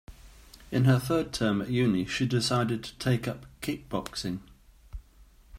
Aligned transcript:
In 0.71 0.85
her 0.85 0.97
third 0.97 1.31
term 1.31 1.61
at 1.61 1.69
uni 1.69 2.07
she 2.07 2.25
decided 2.25 2.83
to 2.85 2.97
take 2.97 3.27
up 3.27 3.45
kickboxing 3.61 4.39